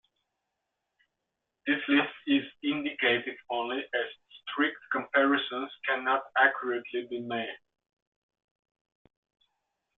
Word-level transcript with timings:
This 1.67 1.77
list 1.87 2.09
is 2.25 2.41
indicative 2.63 3.35
only, 3.51 3.81
as 3.81 4.05
strict 4.49 4.79
comparisons 4.91 5.69
cannot 5.85 6.21
accurately 6.41 7.05
be 7.07 7.21
made. 7.21 7.55